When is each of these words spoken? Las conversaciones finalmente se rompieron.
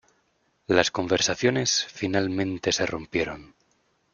Las 0.65 0.89
conversaciones 0.89 1.85
finalmente 1.87 2.71
se 2.71 2.87
rompieron. 2.87 3.53